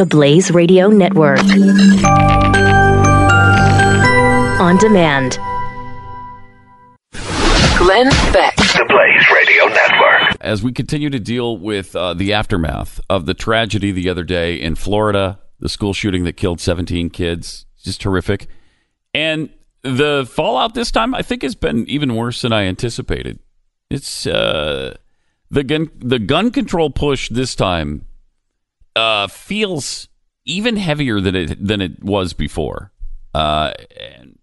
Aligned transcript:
The 0.00 0.06
Blaze 0.06 0.50
Radio 0.50 0.88
Network. 0.88 1.40
On 4.58 4.78
demand. 4.78 5.38
Glenn 7.76 8.08
Beck. 8.32 8.56
The 8.56 8.86
Blaze 8.88 9.30
Radio 9.30 9.66
Network. 9.66 10.38
as 10.40 10.62
we 10.62 10.72
continue 10.72 11.10
to 11.10 11.20
deal 11.20 11.58
with 11.58 11.94
uh, 11.94 12.14
the 12.14 12.32
aftermath 12.32 12.98
of 13.10 13.26
the 13.26 13.34
tragedy 13.34 13.92
the 13.92 14.08
other 14.08 14.24
day 14.24 14.54
in 14.54 14.74
Florida, 14.74 15.38
the 15.58 15.68
school 15.68 15.92
shooting 15.92 16.24
that 16.24 16.38
killed 16.38 16.62
17 16.62 17.10
kids, 17.10 17.66
just 17.84 18.02
horrific. 18.02 18.48
And 19.12 19.50
the 19.82 20.26
fallout 20.32 20.72
this 20.72 20.90
time, 20.90 21.14
I 21.14 21.20
think, 21.20 21.42
has 21.42 21.54
been 21.54 21.86
even 21.90 22.16
worse 22.16 22.40
than 22.40 22.54
I 22.54 22.62
anticipated. 22.62 23.38
It's 23.90 24.26
uh, 24.26 24.96
the 25.50 25.62
gun 25.62 25.90
the 25.98 26.18
gun 26.18 26.52
control 26.52 26.88
push 26.88 27.28
this 27.28 27.54
time 27.54 28.06
uh, 28.96 29.26
feels 29.28 30.08
even 30.44 30.76
heavier 30.76 31.20
than 31.20 31.36
it 31.36 31.66
than 31.66 31.80
it 31.80 32.02
was 32.02 32.32
before. 32.32 32.92
Uh, 33.34 33.72
and 33.98 34.38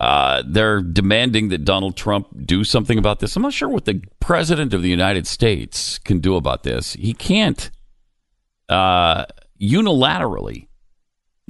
uh, 0.00 0.42
they're 0.46 0.80
demanding 0.80 1.48
that 1.48 1.64
Donald 1.64 1.96
Trump 1.96 2.28
do 2.44 2.62
something 2.62 2.98
about 2.98 3.20
this. 3.20 3.34
I'm 3.34 3.42
not 3.42 3.52
sure 3.52 3.68
what 3.68 3.84
the 3.84 4.02
president 4.20 4.72
of 4.72 4.82
the 4.82 4.90
United 4.90 5.26
States 5.26 5.98
can 5.98 6.20
do 6.20 6.36
about 6.36 6.62
this. 6.62 6.92
He 6.92 7.14
can't 7.14 7.70
uh, 8.68 9.24
unilaterally 9.60 10.68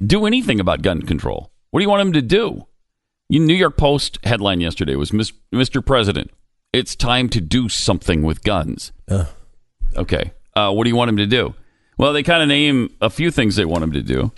do 0.03 0.25
anything 0.25 0.59
about 0.59 0.81
gun 0.81 1.01
control. 1.03 1.51
What 1.71 1.79
do 1.79 1.83
you 1.83 1.89
want 1.89 2.01
him 2.01 2.13
to 2.13 2.21
do? 2.21 2.65
New 3.29 3.53
York 3.53 3.77
Post 3.77 4.17
headline 4.23 4.61
yesterday 4.61 4.95
was 4.95 5.11
Mr. 5.11 5.85
President, 5.85 6.31
it's 6.73 6.95
time 6.95 7.29
to 7.29 7.41
do 7.41 7.69
something 7.69 8.23
with 8.23 8.43
guns. 8.43 8.91
Okay. 9.95 10.31
Uh, 10.55 10.71
what 10.71 10.85
do 10.85 10.89
you 10.89 10.95
want 10.95 11.09
him 11.09 11.17
to 11.17 11.27
do? 11.27 11.53
Well, 11.99 12.13
they 12.13 12.23
kind 12.23 12.41
of 12.41 12.47
name 12.47 12.95
a 13.01 13.09
few 13.09 13.29
things 13.29 13.57
they 13.57 13.65
want 13.65 13.83
him 13.83 13.91
to 13.91 14.01
do. 14.01 14.31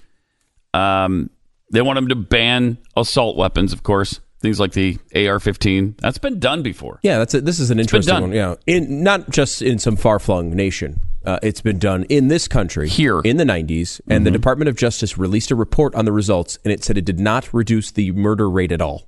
Um, 0.74 1.30
they 1.72 1.84
want 1.84 2.00
him 2.00 2.08
to 2.08 2.16
ban 2.16 2.80
assault 2.98 3.38
weapons, 3.38 3.72
of 3.72 3.84
course, 3.84 4.20
things 4.40 4.60
like 4.60 4.72
the 4.74 4.98
AR-15. 5.14 5.98
That's 6.00 6.18
been 6.18 6.40
done 6.40 6.64
before. 6.64 7.00
Yeah, 7.04 7.20
that's 7.20 7.36
it. 7.36 7.46
This 7.46 7.60
is 7.60 7.70
an 7.70 7.78
been 7.78 7.84
interesting 7.84 8.20
one. 8.20 8.32
Yeah, 8.34 8.56
in 8.66 9.04
not 9.04 9.30
just 9.30 9.62
in 9.62 9.78
some 9.78 9.96
far-flung 9.96 10.50
nation. 10.56 11.02
Uh, 11.24 11.38
it's 11.44 11.62
been 11.62 11.78
done 11.78 12.04
in 12.06 12.30
this 12.30 12.48
country 12.48 12.90
Here. 12.90 13.20
in 13.20 13.38
the 13.38 13.44
90s, 13.44 14.02
and 14.08 14.26
the 14.26 14.32
Department 14.32 14.68
of 14.70 14.76
Justice 14.76 15.20
released 15.20 15.52
a 15.52 15.56
report 15.56 15.94
on 15.94 16.06
the 16.06 16.12
results, 16.12 16.58
and 16.66 16.74
it 16.74 16.84
said 16.84 16.98
it 16.98 17.06
did 17.06 17.20
not 17.20 17.54
reduce 17.54 17.92
the 17.92 18.12
murder 18.14 18.50
rate 18.50 18.72
at 18.72 18.82
all. 18.82 19.08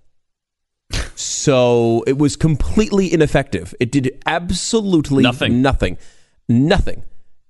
so 1.16 2.04
it 2.06 2.20
was 2.20 2.36
completely 2.36 3.12
ineffective. 3.12 3.74
It 3.80 3.92
did 3.92 4.22
absolutely 4.28 5.24
Nothing. 5.24 5.64
nothing, 5.64 5.98
nothing. 6.48 7.02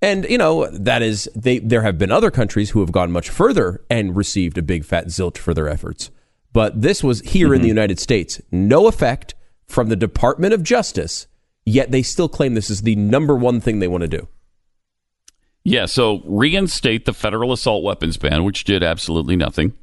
And 0.03 0.25
you 0.29 0.37
know 0.37 0.67
that 0.67 1.01
is 1.01 1.29
they. 1.33 1.59
There 1.59 1.83
have 1.83 1.97
been 1.97 2.11
other 2.11 2.29
countries 2.29 2.71
who 2.71 2.81
have 2.81 2.91
gone 2.91 3.09
much 3.09 3.29
further 3.29 3.81
and 3.89 4.17
received 4.17 4.57
a 4.57 4.61
big 4.61 4.83
fat 4.83 5.07
zilch 5.07 5.37
for 5.37 5.53
their 5.53 5.69
efforts. 5.69 6.11
But 6.51 6.81
this 6.81 7.01
was 7.05 7.21
here 7.21 7.53
in 7.53 7.61
the 7.61 7.69
United 7.69 7.99
States, 7.99 8.41
no 8.51 8.87
effect 8.87 9.33
from 9.65 9.87
the 9.87 9.95
Department 9.95 10.53
of 10.53 10.61
Justice. 10.61 11.25
Yet 11.65 11.91
they 11.91 12.03
still 12.03 12.27
claim 12.27 12.53
this 12.53 12.69
is 12.69 12.81
the 12.81 12.97
number 12.97 13.33
one 13.33 13.61
thing 13.61 13.79
they 13.79 13.87
want 13.87 14.01
to 14.01 14.09
do. 14.09 14.27
Yeah, 15.63 15.85
so 15.85 16.21
reinstate 16.25 17.05
the 17.05 17.13
federal 17.13 17.53
assault 17.53 17.85
weapons 17.85 18.17
ban, 18.17 18.43
which 18.43 18.65
did 18.65 18.83
absolutely 18.83 19.37
nothing. 19.37 19.73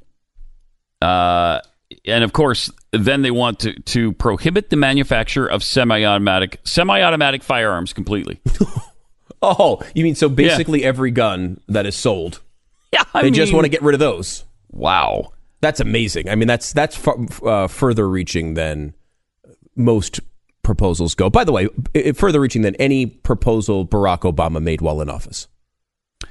Uh, 1.00 1.60
and 2.04 2.22
of 2.22 2.34
course, 2.34 2.70
then 2.92 3.22
they 3.22 3.30
want 3.30 3.60
to, 3.60 3.72
to 3.72 4.12
prohibit 4.12 4.68
the 4.68 4.76
manufacture 4.76 5.46
of 5.46 5.64
semi-automatic 5.64 6.60
semi-automatic 6.64 7.42
firearms 7.42 7.94
completely. 7.94 8.38
Oh, 9.42 9.80
you 9.94 10.04
mean 10.04 10.14
so 10.14 10.28
basically 10.28 10.84
every 10.84 11.10
gun 11.10 11.60
that 11.68 11.86
is 11.86 11.96
sold, 11.96 12.40
Yeah, 12.92 13.04
I 13.14 13.22
they 13.22 13.30
just 13.30 13.52
want 13.52 13.64
to 13.64 13.68
get 13.70 13.82
rid 13.82 13.94
of 13.94 14.00
those. 14.00 14.44
Wow. 14.70 15.32
That's 15.62 15.80
amazing. 15.80 16.28
I 16.28 16.34
mean, 16.36 16.48
that's 16.48 16.72
that's 16.72 16.98
uh, 17.44 17.68
further 17.68 18.08
reaching 18.08 18.54
than 18.54 18.94
most 19.76 20.20
proposals 20.62 21.14
go. 21.14 21.28
By 21.30 21.44
the 21.44 21.52
way, 21.52 21.68
i- 21.94 22.12
further 22.12 22.40
reaching 22.40 22.62
than 22.62 22.74
any 22.76 23.06
proposal 23.06 23.86
Barack 23.86 24.20
Obama 24.20 24.62
made 24.62 24.80
while 24.80 25.00
in 25.00 25.08
office. 25.10 25.48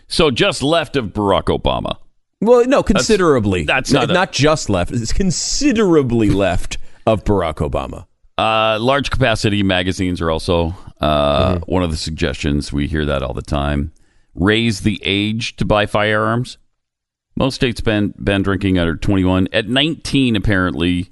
So 0.08 0.32
just 0.32 0.62
left 0.64 0.96
of 0.96 1.08
Barack 1.08 1.46
Obama. 1.46 1.98
Well, 2.42 2.66
no, 2.66 2.82
considerably. 2.84 3.64
that's 3.66 3.92
No, 3.92 4.02
not 4.02 4.10
a- 4.10 4.14
not 4.14 4.32
just 4.32 4.70
left. 4.70 4.92
It's 4.92 5.14
considerably 5.14 6.30
left 6.30 6.78
of 7.06 7.24
Barack 7.24 7.56
Obama. 7.56 8.06
Uh, 8.40 8.80
large 8.80 9.10
capacity 9.10 9.64
magazines 9.64 10.22
are 10.22 10.32
also 10.32 10.74
uh, 11.02 11.60
one 11.66 11.84
of 11.84 11.92
the 11.92 11.98
suggestions. 11.98 12.72
We 12.72 12.88
hear 12.88 13.04
that 13.04 13.22
all 13.22 13.34
the 13.34 13.42
time. 13.42 13.92
Raise 14.34 14.80
the 14.80 15.02
age 15.04 15.58
to 15.58 15.66
buy 15.66 15.86
firearms. 15.86 16.58
Most 17.36 17.56
states 17.56 17.82
ban, 17.82 18.14
ban 18.18 18.42
drinking 18.42 18.80
under 18.80 18.96
21. 18.96 19.50
At 19.52 19.68
19, 19.68 20.38
apparently, 20.38 21.10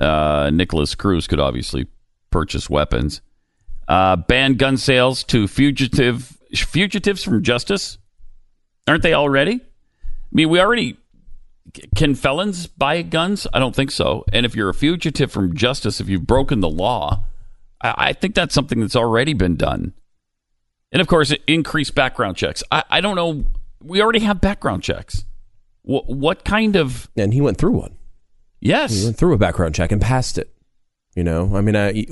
uh, 0.00 0.50
Nikolas 0.52 0.96
Cruz 0.96 1.28
could 1.28 1.38
obviously 1.38 1.86
purchase 2.30 2.68
weapons. 2.68 3.20
Uh, 3.86 4.16
ban 4.16 4.54
gun 4.54 4.76
sales 4.76 5.22
to 5.22 5.46
fugitive 5.46 6.36
fugitives 6.52 7.22
from 7.22 7.44
justice. 7.44 7.96
Aren't 8.88 9.04
they 9.04 9.14
already? 9.14 9.60
I 9.62 10.32
mean, 10.32 10.48
we 10.48 10.58
already 10.58 10.96
can 11.94 12.14
felons 12.14 12.66
buy 12.66 13.02
guns? 13.02 13.46
I 13.52 13.58
don't 13.58 13.74
think 13.74 13.90
so. 13.90 14.24
And 14.32 14.46
if 14.46 14.54
you're 14.54 14.68
a 14.68 14.74
fugitive 14.74 15.30
from 15.30 15.54
justice, 15.54 16.00
if 16.00 16.08
you've 16.08 16.26
broken 16.26 16.60
the 16.60 16.68
law, 16.68 17.24
I, 17.82 17.94
I 17.96 18.12
think 18.12 18.34
that's 18.34 18.54
something 18.54 18.80
that's 18.80 18.96
already 18.96 19.32
been 19.32 19.56
done. 19.56 19.94
And 20.92 21.00
of 21.00 21.08
course, 21.08 21.32
increased 21.46 21.94
background 21.94 22.36
checks. 22.36 22.62
I, 22.70 22.84
I 22.88 23.00
don't 23.00 23.16
know. 23.16 23.44
We 23.82 24.00
already 24.00 24.20
have 24.20 24.40
background 24.40 24.82
checks. 24.82 25.24
What, 25.82 26.08
what 26.08 26.44
kind 26.44 26.76
of 26.76 27.08
And 27.16 27.32
he 27.32 27.40
went 27.40 27.58
through 27.58 27.72
one. 27.72 27.96
Yes, 28.60 28.94
he 28.96 29.04
went 29.04 29.16
through 29.16 29.34
a 29.34 29.38
background 29.38 29.74
check 29.74 29.92
and 29.92 30.00
passed 30.00 30.38
it. 30.38 30.52
You 31.14 31.24
know, 31.24 31.56
I 31.56 31.60
mean, 31.60 31.76
I, 31.76 32.06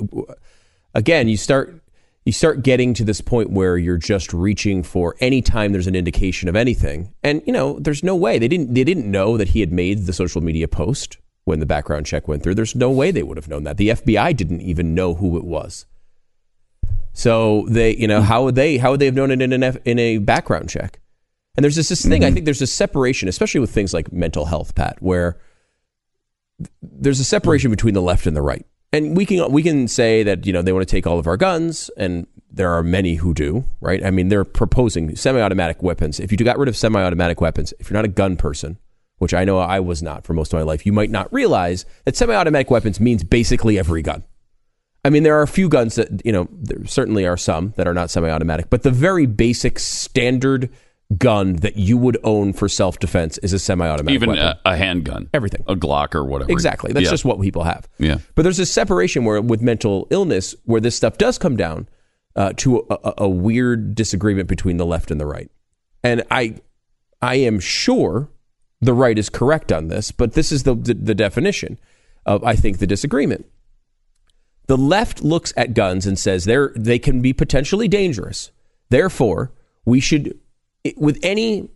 again, 0.93 1.27
you 1.27 1.37
start 1.37 1.81
you 2.25 2.31
start 2.31 2.63
getting 2.63 2.93
to 2.95 3.03
this 3.03 3.21
point 3.21 3.51
where 3.51 3.77
you're 3.77 3.97
just 3.97 4.33
reaching 4.33 4.81
for 4.81 5.15
any 5.19 5.41
time 5.41 5.71
there's 5.71 5.87
an 5.87 5.95
indication 5.95 6.49
of 6.49 6.55
anything, 6.55 7.13
and 7.23 7.41
you 7.45 7.53
know, 7.53 7.79
there's 7.79 8.03
no 8.03 8.15
way 8.15 8.39
they 8.39 8.47
didn't 8.47 8.73
they 8.73 8.83
didn't 8.83 9.09
know 9.09 9.37
that 9.37 9.49
he 9.49 9.59
had 9.59 9.71
made 9.71 10.05
the 10.05 10.13
social 10.13 10.41
media 10.41 10.67
post 10.67 11.17
when 11.45 11.59
the 11.59 11.65
background 11.65 12.05
check 12.05 12.27
went 12.27 12.43
through. 12.43 12.55
There's 12.55 12.75
no 12.75 12.89
way 12.89 13.11
they 13.11 13.23
would 13.23 13.37
have 13.37 13.47
known 13.47 13.63
that. 13.63 13.77
The 13.77 13.89
FBI 13.89 14.35
didn't 14.35 14.61
even 14.61 14.95
know 14.95 15.13
who 15.13 15.37
it 15.37 15.45
was. 15.45 15.85
So 17.13 17.65
they, 17.69 17.95
you 17.95 18.07
know, 18.07 18.21
how 18.21 18.43
would 18.43 18.55
they 18.55 18.77
how 18.77 18.91
would 18.91 18.99
they 18.99 19.05
have 19.05 19.15
known 19.15 19.31
it 19.31 19.41
in 19.41 19.53
an 19.53 19.63
F, 19.63 19.77
in 19.85 19.99
a 19.99 20.17
background 20.17 20.69
check? 20.69 20.99
And 21.55 21.63
there's 21.63 21.75
this, 21.75 21.89
this 21.89 22.03
thing. 22.03 22.23
I 22.23 22.27
mm-hmm. 22.27 22.33
think 22.33 22.45
there's 22.45 22.61
a 22.61 22.67
separation, 22.67 23.29
especially 23.29 23.61
with 23.61 23.71
things 23.71 23.93
like 23.93 24.11
mental 24.11 24.45
health, 24.45 24.75
Pat, 24.75 25.01
where 25.01 25.37
there's 26.81 27.21
a 27.21 27.23
separation 27.23 27.71
between 27.71 27.93
the 27.93 28.01
left 28.01 28.27
and 28.27 28.35
the 28.35 28.41
right. 28.41 28.65
And 28.91 29.17
we 29.17 29.25
can 29.25 29.51
we 29.51 29.61
can 29.61 29.87
say 29.87 30.23
that 30.23 30.45
you 30.45 30.53
know 30.53 30.61
they 30.61 30.71
want 30.71 30.87
to 30.87 30.91
take 30.91 31.05
all 31.05 31.19
of 31.19 31.27
our 31.27 31.37
guns, 31.37 31.89
and 31.97 32.27
there 32.49 32.71
are 32.71 32.83
many 32.83 33.15
who 33.15 33.33
do, 33.33 33.65
right? 33.81 34.03
I 34.03 34.11
mean, 34.11 34.29
they're 34.29 34.45
proposing 34.45 35.15
semi-automatic 35.15 35.83
weapons. 35.83 36.19
If 36.19 36.31
you 36.31 36.37
got 36.37 36.57
rid 36.57 36.69
of 36.69 36.77
semi-automatic 36.77 37.41
weapons, 37.41 37.73
if 37.79 37.89
you're 37.89 37.97
not 37.97 38.05
a 38.05 38.09
gun 38.09 38.37
person, 38.37 38.77
which 39.17 39.33
I 39.33 39.43
know 39.43 39.59
I 39.59 39.81
was 39.81 40.01
not 40.01 40.25
for 40.25 40.33
most 40.33 40.53
of 40.53 40.59
my 40.59 40.63
life, 40.63 40.85
you 40.85 40.93
might 40.93 41.09
not 41.09 41.31
realize 41.33 41.85
that 42.05 42.15
semi-automatic 42.15 42.71
weapons 42.71 42.99
means 42.99 43.23
basically 43.23 43.77
every 43.77 44.01
gun. 44.01 44.23
I 45.03 45.09
mean, 45.09 45.23
there 45.23 45.37
are 45.37 45.43
a 45.43 45.47
few 45.47 45.69
guns 45.69 45.95
that 45.95 46.25
you 46.25 46.31
know 46.31 46.47
there 46.51 46.85
certainly 46.85 47.25
are 47.27 47.37
some 47.37 47.73
that 47.75 47.87
are 47.87 47.93
not 47.93 48.09
semi-automatic, 48.09 48.69
but 48.69 48.83
the 48.83 48.91
very 48.91 49.25
basic 49.25 49.77
standard 49.77 50.69
gun 51.17 51.57
that 51.57 51.77
you 51.77 51.97
would 51.97 52.17
own 52.23 52.51
for 52.51 52.67
self-defense 52.67 53.37
is 53.39 53.53
a 53.53 53.59
semi-automatic 53.59 54.15
Even 54.21 54.37
a, 54.37 54.59
a 54.65 54.75
handgun, 54.75 55.29
Everything. 55.33 55.63
a 55.67 55.75
Glock 55.75 56.15
or 56.15 56.25
whatever. 56.25 56.51
Exactly. 56.51 56.93
That's 56.93 57.05
Yeah. 57.05 57.11
just 57.11 57.25
what 57.25 57.39
people 57.41 57.63
have. 57.63 57.87
Yeah. 57.99 58.17
But 58.33 58.41
there's 58.41 58.57
a 58.59 58.65
separation 58.65 59.23
where, 59.23 59.39
with 59.41 59.61
mental 59.61 60.07
illness, 60.09 60.55
where 60.65 60.81
this 60.81 60.95
stuff 60.95 61.17
does 61.19 61.37
come 61.37 61.55
down 61.55 61.87
uh, 62.35 62.53
to 62.57 62.85
a, 62.89 62.93
a, 63.03 63.13
a 63.19 63.29
weird 63.29 63.93
disagreement 63.95 64.49
between 64.49 64.77
the 64.77 64.85
left 64.85 65.11
and 65.11 65.21
the 65.21 65.25
right. 65.27 65.49
And 66.03 66.23
I, 66.31 66.55
I 67.21 67.35
am 67.35 67.59
sure 67.59 68.29
the 68.81 68.93
right 68.93 69.17
is 69.17 69.29
correct 69.29 69.71
on 69.71 69.87
this, 69.87 70.11
but 70.11 70.33
this 70.33 70.51
is 70.51 70.63
the 70.63 70.75
the, 70.75 70.93
the 70.95 71.15
definition 71.15 71.79
of 72.25 72.43
I 72.43 72.55
think 72.55 72.79
the 72.79 72.87
disagreement. 72.87 73.45
The 74.67 74.77
left 74.77 75.23
looks 75.23 75.53
at 75.55 75.73
guns 75.75 76.05
and 76.07 76.17
says 76.17 76.45
they're 76.45 76.73
they 76.75 76.97
can 76.99 77.21
be 77.21 77.31
potentially 77.33 77.87
dangerous. 77.87 78.51
Therefore, 78.89 79.51
we 79.85 79.99
should, 79.99 80.37
with 80.97 81.19
any 81.23 81.69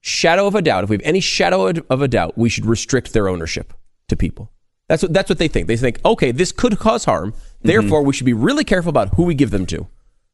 shadow 0.00 0.46
of 0.46 0.54
a 0.54 0.62
doubt, 0.62 0.84
if 0.84 0.90
we 0.90 0.96
have 0.96 1.04
any 1.04 1.20
shadow 1.20 1.68
of 1.68 2.02
a 2.02 2.08
doubt, 2.08 2.36
we 2.36 2.48
should 2.48 2.66
restrict 2.66 3.12
their 3.12 3.28
ownership 3.28 3.72
to 4.08 4.16
people. 4.16 4.50
That's 4.88 5.02
what 5.02 5.12
that's 5.12 5.30
what 5.30 5.38
they 5.38 5.48
think. 5.48 5.68
They 5.68 5.76
think, 5.76 6.00
okay, 6.04 6.32
this 6.32 6.52
could 6.52 6.78
cause 6.78 7.04
harm. 7.04 7.34
Therefore, 7.62 8.02
we 8.02 8.12
should 8.12 8.26
be 8.26 8.32
really 8.32 8.64
careful 8.64 8.90
about 8.90 9.14
who 9.14 9.22
we 9.22 9.34
give 9.34 9.50
them 9.50 9.64
to. 9.66 9.86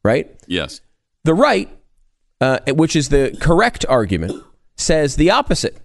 Right? 0.03 0.29
Yes. 0.47 0.81
The 1.23 1.33
right, 1.33 1.69
uh, 2.41 2.59
which 2.67 2.95
is 2.95 3.09
the 3.09 3.37
correct 3.39 3.85
argument, 3.87 4.43
says 4.75 5.15
the 5.15 5.31
opposite, 5.31 5.77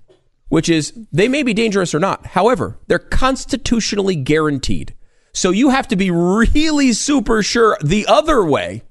which 0.48 0.68
is 0.68 0.92
they 1.12 1.28
may 1.28 1.42
be 1.42 1.52
dangerous 1.52 1.94
or 1.94 1.98
not. 1.98 2.26
However, 2.26 2.78
they're 2.86 2.98
constitutionally 2.98 4.16
guaranteed. 4.16 4.94
So 5.32 5.50
you 5.50 5.70
have 5.70 5.88
to 5.88 5.96
be 5.96 6.10
really 6.10 6.92
super 6.92 7.42
sure 7.42 7.76
the 7.82 8.06
other 8.06 8.44
way 8.44 8.82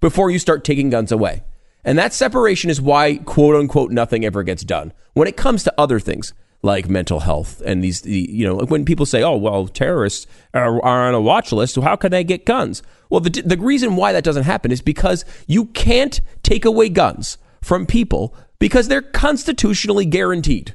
before 0.00 0.30
you 0.30 0.38
start 0.38 0.64
taking 0.64 0.90
guns 0.90 1.10
away. 1.10 1.42
And 1.88 1.98
that 1.98 2.12
separation 2.12 2.68
is 2.68 2.82
why, 2.82 3.16
quote 3.16 3.56
unquote, 3.56 3.90
nothing 3.90 4.22
ever 4.22 4.42
gets 4.42 4.62
done. 4.62 4.92
When 5.14 5.26
it 5.26 5.38
comes 5.38 5.64
to 5.64 5.72
other 5.78 5.98
things 5.98 6.34
like 6.60 6.86
mental 6.86 7.20
health 7.20 7.62
and 7.64 7.82
these, 7.82 8.02
the, 8.02 8.28
you 8.30 8.46
know, 8.46 8.56
when 8.66 8.84
people 8.84 9.06
say, 9.06 9.22
oh, 9.22 9.38
well, 9.38 9.66
terrorists 9.66 10.26
are, 10.52 10.84
are 10.84 11.08
on 11.08 11.14
a 11.14 11.20
watch 11.20 11.50
list, 11.50 11.72
so 11.72 11.80
how 11.80 11.96
can 11.96 12.10
they 12.10 12.24
get 12.24 12.44
guns? 12.44 12.82
Well, 13.08 13.20
the, 13.20 13.30
the 13.30 13.56
reason 13.56 13.96
why 13.96 14.12
that 14.12 14.22
doesn't 14.22 14.42
happen 14.42 14.70
is 14.70 14.82
because 14.82 15.24
you 15.46 15.64
can't 15.64 16.20
take 16.42 16.66
away 16.66 16.90
guns 16.90 17.38
from 17.62 17.86
people 17.86 18.36
because 18.58 18.88
they're 18.88 19.00
constitutionally 19.00 20.04
guaranteed. 20.04 20.74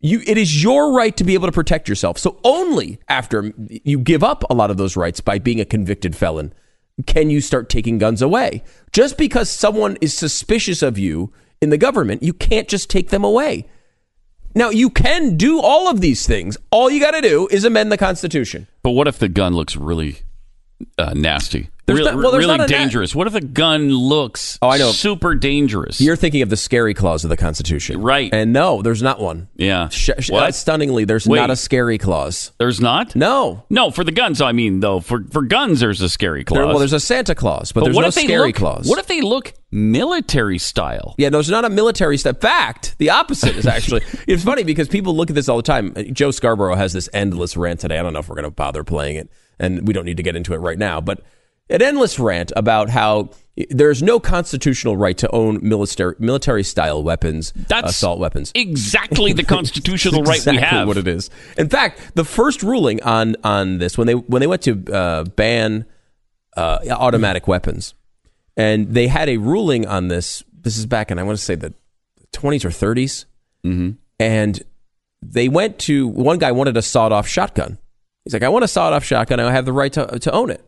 You, 0.00 0.22
it 0.26 0.38
is 0.38 0.62
your 0.62 0.94
right 0.94 1.14
to 1.18 1.24
be 1.24 1.34
able 1.34 1.48
to 1.48 1.52
protect 1.52 1.86
yourself. 1.86 2.16
So 2.16 2.40
only 2.44 2.98
after 3.10 3.52
you 3.68 3.98
give 3.98 4.24
up 4.24 4.42
a 4.48 4.54
lot 4.54 4.70
of 4.70 4.78
those 4.78 4.96
rights 4.96 5.20
by 5.20 5.38
being 5.38 5.60
a 5.60 5.66
convicted 5.66 6.16
felon 6.16 6.54
can 7.06 7.30
you 7.30 7.40
start 7.40 7.68
taking 7.68 7.98
guns 7.98 8.22
away. 8.22 8.62
Just 8.92 9.18
because 9.18 9.50
someone 9.50 9.96
is 10.00 10.14
suspicious 10.14 10.82
of 10.82 10.98
you 10.98 11.32
in 11.60 11.70
the 11.70 11.78
government, 11.78 12.22
you 12.22 12.32
can't 12.32 12.68
just 12.68 12.88
take 12.90 13.10
them 13.10 13.24
away. 13.24 13.68
Now, 14.54 14.70
you 14.70 14.90
can 14.90 15.36
do 15.36 15.60
all 15.60 15.88
of 15.88 16.00
these 16.00 16.26
things. 16.26 16.56
All 16.70 16.88
you 16.88 17.00
got 17.00 17.10
to 17.10 17.20
do 17.20 17.48
is 17.50 17.64
amend 17.64 17.90
the 17.90 17.98
Constitution. 17.98 18.68
But 18.82 18.92
what 18.92 19.08
if 19.08 19.18
the 19.18 19.28
gun 19.28 19.54
looks 19.54 19.74
really 19.76 20.18
uh, 20.98 21.12
nasty? 21.14 21.68
There's 21.86 21.98
Real- 21.98 22.12
not- 22.12 22.22
well, 22.22 22.32
there's 22.32 22.46
really 22.46 22.56
not 22.56 22.66
a 22.70 22.72
na- 22.72 22.78
dangerous. 22.78 23.14
what 23.14 23.26
if 23.26 23.34
the 23.34 23.42
gun 23.42 23.90
looks 23.90 24.58
Oh, 24.62 24.70
I 24.70 24.78
know. 24.78 24.90
super 24.90 25.34
dangerous? 25.34 26.00
You're 26.00 26.16
thinking 26.16 26.40
of 26.40 26.48
the 26.48 26.56
scary 26.56 26.94
clause 26.94 27.24
of 27.24 27.28
the 27.30 27.36
Constitution. 27.36 28.00
Right. 28.00 28.32
And 28.32 28.54
no, 28.54 28.80
there's 28.80 29.02
not 29.02 29.20
one. 29.20 29.48
yeah. 29.54 29.90
Sh- 29.90 30.08
sh- 30.18 30.30
uh, 30.30 30.50
stunningly, 30.50 31.04
there's 31.04 31.26
Wait. 31.26 31.36
not 31.40 31.50
a 31.50 31.56
scary 31.56 31.98
clause. 31.98 32.52
There's 32.56 32.80
not? 32.80 33.14
No. 33.14 33.64
No, 33.68 33.90
for 33.90 34.02
the 34.02 34.12
guns, 34.12 34.40
I 34.40 34.52
mean, 34.52 34.80
though. 34.80 35.00
For, 35.00 35.24
for 35.30 35.42
guns, 35.42 35.80
there's 35.80 36.00
a 36.00 36.08
scary 36.08 36.42
clause. 36.42 36.56
There, 36.56 36.66
well, 36.68 36.78
there's 36.78 36.94
a 36.94 37.00
Santa 37.00 37.34
Claus, 37.34 37.70
but, 37.70 37.80
but 37.80 37.84
there's 37.92 37.98
no 37.98 38.08
scary 38.08 38.46
look, 38.46 38.56
clause. 38.56 38.88
What 38.88 38.98
if 38.98 39.06
they 39.06 39.20
look 39.20 39.52
military 39.70 40.56
style? 40.58 41.14
Yeah, 41.18 41.28
no, 41.28 41.36
there's 41.38 41.50
not 41.50 41.66
a 41.66 41.70
military 41.70 42.16
step. 42.16 42.40
Fact, 42.40 42.94
the 42.96 43.10
opposite 43.10 43.56
is 43.56 43.66
actually. 43.66 44.00
it's 44.26 44.42
funny 44.42 44.64
because 44.64 44.88
people 44.88 45.14
look 45.14 45.28
at 45.28 45.34
this 45.36 45.50
all 45.50 45.58
the 45.58 45.62
time. 45.62 45.92
Joe 46.14 46.30
Scarborough 46.30 46.76
has 46.76 46.94
this 46.94 47.10
endless 47.12 47.58
rant 47.58 47.80
today. 47.80 47.98
I 47.98 48.02
don't 48.02 48.14
know 48.14 48.20
if 48.20 48.28
we're 48.30 48.36
going 48.36 48.44
to 48.44 48.50
bother 48.50 48.84
playing 48.84 49.16
it, 49.16 49.28
and 49.58 49.86
we 49.86 49.92
don't 49.92 50.04
need 50.04 50.16
to 50.16 50.22
get 50.22 50.36
into 50.36 50.54
it 50.54 50.58
right 50.58 50.78
now. 50.78 51.00
But 51.00 51.20
an 51.70 51.80
endless 51.82 52.18
rant 52.18 52.52
about 52.56 52.90
how 52.90 53.30
there's 53.70 54.02
no 54.02 54.18
constitutional 54.20 54.96
right 54.96 55.16
to 55.18 55.30
own 55.30 55.60
military 55.62 56.14
military 56.18 56.62
style 56.64 57.02
weapons, 57.02 57.52
That's 57.68 57.90
assault 57.90 58.18
weapons. 58.18 58.52
Exactly 58.54 59.32
the 59.32 59.44
constitutional 59.56 60.22
right 60.24 60.44
we 60.44 60.56
have. 60.58 60.86
what 60.88 60.96
it 60.96 61.06
is. 61.08 61.30
In 61.56 61.68
fact, 61.68 62.14
the 62.16 62.24
first 62.24 62.62
ruling 62.62 63.02
on 63.02 63.36
on 63.44 63.78
this 63.78 63.96
when 63.96 64.06
they 64.06 64.14
when 64.14 64.40
they 64.40 64.46
went 64.46 64.62
to 64.62 64.84
uh, 64.92 65.24
ban 65.24 65.86
uh, 66.56 66.78
automatic 66.90 67.48
weapons, 67.48 67.94
and 68.56 68.88
they 68.92 69.06
had 69.08 69.28
a 69.28 69.36
ruling 69.38 69.86
on 69.86 70.08
this. 70.08 70.42
This 70.52 70.76
is 70.76 70.86
back 70.86 71.10
in 71.10 71.18
I 71.18 71.22
want 71.22 71.38
to 71.38 71.44
say 71.44 71.54
the 71.54 71.72
20s 72.32 72.64
or 72.64 72.70
30s, 72.70 73.24
Mm-hmm. 73.64 73.90
and 74.18 74.62
they 75.22 75.48
went 75.48 75.78
to 75.80 76.06
one 76.08 76.38
guy 76.38 76.52
wanted 76.52 76.76
a 76.76 76.82
sawed 76.82 77.12
off 77.12 77.26
shotgun. 77.26 77.78
He's 78.24 78.32
like, 78.32 78.42
I 78.42 78.48
want 78.48 78.64
a 78.64 78.68
sawed 78.68 78.92
off 78.92 79.04
shotgun. 79.04 79.38
I 79.40 79.52
have 79.52 79.66
the 79.66 79.72
right 79.72 79.92
to 79.92 80.18
to 80.18 80.32
own 80.32 80.50
it. 80.50 80.64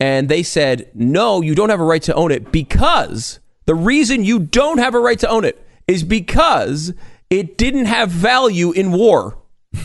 And 0.00 0.28
they 0.28 0.42
said, 0.42 0.90
no, 0.94 1.40
you 1.40 1.54
don't 1.54 1.70
have 1.70 1.80
a 1.80 1.84
right 1.84 2.02
to 2.02 2.14
own 2.14 2.32
it 2.32 2.50
because 2.50 3.38
the 3.66 3.74
reason 3.74 4.24
you 4.24 4.40
don't 4.40 4.78
have 4.78 4.94
a 4.94 4.98
right 4.98 5.18
to 5.20 5.28
own 5.28 5.44
it 5.44 5.64
is 5.86 6.02
because 6.02 6.92
it 7.30 7.56
didn't 7.56 7.86
have 7.86 8.10
value 8.10 8.72
in 8.72 8.92
war. 8.92 9.38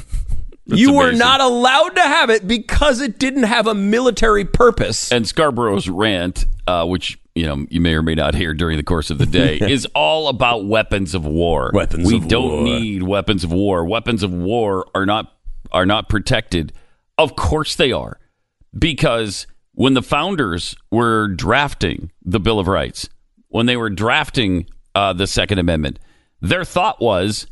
you 0.66 0.94
were 0.94 1.10
amazing. 1.10 1.20
not 1.20 1.42
allowed 1.42 1.90
to 1.90 2.02
have 2.02 2.30
it 2.30 2.48
because 2.48 3.02
it 3.02 3.20
didn't 3.20 3.44
have 3.44 3.68
a 3.68 3.76
military 3.76 4.46
purpose. 4.46 5.12
And 5.12 5.26
Scarborough's 5.26 5.90
rant, 5.90 6.46
uh, 6.68 6.86
which 6.86 7.20
you 7.36 7.46
know 7.46 7.66
you 7.70 7.80
may 7.80 7.94
or 7.94 8.02
may 8.02 8.16
not 8.16 8.36
hear 8.36 8.54
during 8.54 8.78
the 8.78 8.84
course 8.84 9.10
of 9.10 9.18
the 9.20 9.26
day, 9.26 9.58
is 9.62 9.86
all 9.94 10.28
about 10.28 10.66
weapons 10.66 11.16
of 11.16 11.26
war. 11.26 11.72
Weapons 11.74 12.08
we 12.08 12.20
don't 12.20 12.52
war. 12.52 12.64
need 12.64 13.04
weapons 13.04 13.44
of 13.44 13.52
war. 13.52 13.86
Weapons 13.86 14.24
of 14.24 14.34
war 14.34 14.88
are 14.94 15.06
not 15.06 15.38
are 15.72 15.86
not 15.86 16.10
protected. 16.10 16.74
Of 17.20 17.36
course 17.36 17.76
they 17.76 17.92
are, 17.92 18.20
because 18.78 19.46
when 19.74 19.94
the 19.94 20.02
founders 20.02 20.76
were 20.92 21.28
drafting 21.28 22.12
the 22.24 22.40
Bill 22.40 22.60
of 22.60 22.68
Rights, 22.68 23.10
when 23.50 23.68
they 23.68 23.78
were 23.78 23.90
drafting 23.90 24.66
uh, 24.96 25.14
the 25.14 25.28
Second 25.28 25.60
Amendment, 25.60 26.00
their 26.42 26.64
thought 26.64 27.00
was 27.00 27.46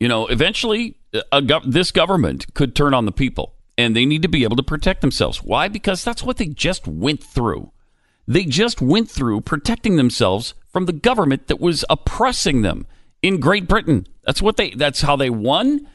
you 0.00 0.08
know, 0.08 0.26
eventually 0.26 0.96
a 1.32 1.40
gov- 1.40 1.64
this 1.64 1.90
government 1.90 2.52
could 2.54 2.74
turn 2.74 2.94
on 2.94 3.06
the 3.06 3.12
people 3.12 3.54
and 3.78 3.96
they 3.96 4.04
need 4.04 4.22
to 4.22 4.28
be 4.28 4.44
able 4.44 4.56
to 4.56 4.62
protect 4.62 5.00
themselves. 5.00 5.42
Why? 5.42 5.68
Because 5.68 6.04
that's 6.04 6.22
what 6.22 6.36
they 6.36 6.46
just 6.46 6.86
went 6.86 7.22
through. 7.22 7.72
They 8.26 8.44
just 8.44 8.80
went 8.80 9.10
through 9.10 9.42
protecting 9.42 9.96
themselves 9.96 10.54
from 10.72 10.86
the 10.86 10.92
government 10.92 11.46
that 11.46 11.60
was 11.60 11.84
oppressing 11.88 12.62
them 12.62 12.86
in 13.22 13.40
Great 13.40 13.68
Britain. 13.68 14.06
That's 14.24 14.42
what 14.42 14.56
they 14.56 14.70
that's 14.70 15.02
how 15.02 15.16
they 15.16 15.30
won. 15.30 15.86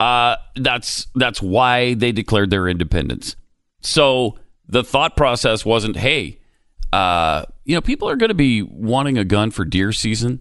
Uh, 0.00 0.36
that's 0.56 1.06
that's 1.14 1.42
why 1.42 1.94
they 1.94 2.12
declared 2.12 2.50
their 2.50 2.68
independence. 2.68 3.36
So 3.80 4.38
the 4.68 4.84
thought 4.84 5.16
process 5.16 5.64
wasn't, 5.64 5.96
hey, 5.96 6.38
uh, 6.92 7.44
you 7.64 7.74
know, 7.74 7.80
people 7.80 8.08
are 8.08 8.16
going 8.16 8.28
to 8.28 8.34
be 8.34 8.62
wanting 8.62 9.18
a 9.18 9.24
gun 9.24 9.50
for 9.50 9.64
deer 9.64 9.92
season 9.92 10.40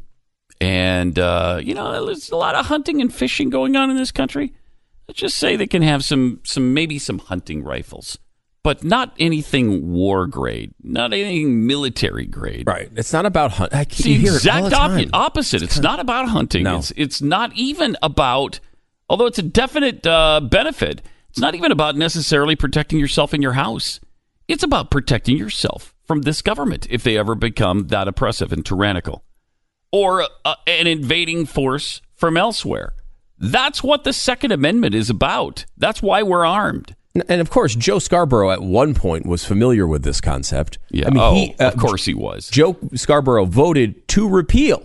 and 0.60 1.18
uh, 1.20 1.60
you 1.62 1.74
know 1.74 2.06
there's 2.06 2.30
a 2.30 2.36
lot 2.36 2.56
of 2.56 2.66
hunting 2.66 3.02
and 3.02 3.14
fishing 3.14 3.50
going 3.50 3.76
on 3.76 3.90
in 3.90 3.98
this 3.98 4.12
country. 4.12 4.54
Let's 5.08 5.20
just 5.20 5.38
say 5.38 5.56
they 5.56 5.68
can 5.68 5.82
have 5.82 6.04
some 6.04 6.42
some 6.44 6.74
maybe 6.74 7.00
some 7.00 7.20
hunting 7.20 7.64
rifles, 7.64 8.18
but 8.64 8.84
not 8.84 9.14
anything 9.20 9.92
war 9.92 10.28
grade, 10.28 10.74
not 10.82 11.14
anything 11.14 11.66
military 11.66 12.26
grade. 12.26 12.66
Right. 12.68 12.90
It's 12.96 13.14
not 13.14 13.26
about 13.26 13.52
hunting. 13.52 13.80
It's 13.80 13.98
the 14.00 14.16
hear 14.16 14.36
it 14.36 14.48
all 14.48 14.66
exact 14.66 14.96
the 14.96 15.10
op- 15.14 15.26
opposite. 15.28 15.62
It's 15.62 15.80
not 15.80 16.00
about 16.00 16.28
hunting. 16.30 16.64
No. 16.64 16.78
It's 16.78 16.92
it's 16.96 17.22
not 17.22 17.54
even 17.56 17.96
about 18.02 18.60
although 19.10 19.26
it's 19.26 19.40
a 19.40 19.44
definite 19.44 20.06
uh, 20.06 20.42
benefit. 20.42 21.02
It's 21.30 21.40
not 21.40 21.56
even 21.56 21.72
about 21.72 21.96
necessarily 21.96 22.56
protecting 22.56 23.00
yourself 23.00 23.34
in 23.34 23.42
your 23.42 23.54
house. 23.54 24.00
It's 24.48 24.64
about 24.64 24.90
protecting 24.90 25.38
yourself 25.38 25.94
from 26.06 26.22
this 26.22 26.42
government 26.42 26.88
if 26.90 27.04
they 27.04 27.18
ever 27.18 27.36
become 27.36 27.88
that 27.88 28.08
oppressive 28.08 28.54
and 28.54 28.66
tyrannical 28.66 29.24
or 29.92 30.28
uh, 30.46 30.56
an 30.66 30.88
invading 30.88 31.46
force 31.46 32.02
from 32.16 32.38
elsewhere. 32.38 32.94
That's 33.38 33.84
what 33.84 34.04
the 34.04 34.14
Second 34.14 34.52
Amendment 34.52 34.96
is 34.96 35.10
about. 35.10 35.66
That's 35.78 36.02
why 36.02 36.24
we're 36.24 36.46
armed. 36.46 36.96
And 37.28 37.42
of 37.42 37.50
course, 37.50 37.76
Joe 37.76 38.00
Scarborough 38.00 38.52
at 38.52 38.62
one 38.62 38.94
point 38.94 39.26
was 39.26 39.44
familiar 39.44 39.88
with 39.88 40.04
this 40.04 40.22
concept. 40.22 40.78
Yeah. 40.90 41.08
I 41.08 41.10
mean, 41.10 41.20
oh, 41.20 41.34
he, 41.34 41.56
uh, 41.60 41.68
of 41.70 41.78
course 41.78 42.06
he 42.06 42.14
was. 42.14 42.50
Joe 42.50 42.78
Scarborough 42.94 43.46
voted 43.46 44.08
to 44.10 44.28
repeal 44.30 44.84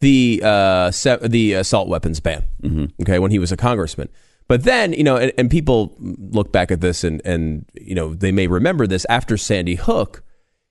the 0.00 0.40
uh, 0.44 0.90
se- 0.90 1.26
the 1.28 1.54
assault 1.54 1.88
weapons 1.88 2.20
ban. 2.20 2.44
Mm-hmm. 2.62 3.02
Okay, 3.02 3.18
when 3.18 3.30
he 3.30 3.38
was 3.38 3.52
a 3.52 3.56
congressman. 3.56 4.08
But 4.48 4.62
then, 4.62 4.92
you 4.92 5.02
know, 5.02 5.16
and, 5.16 5.32
and 5.36 5.50
people 5.50 5.94
look 5.98 6.52
back 6.52 6.70
at 6.70 6.80
this 6.80 7.02
and 7.04 7.20
and 7.24 7.64
you 7.74 7.94
know 7.94 8.14
they 8.14 8.30
may 8.32 8.46
remember 8.46 8.86
this 8.86 9.04
after 9.08 9.36
Sandy 9.36 9.74
Hook, 9.74 10.22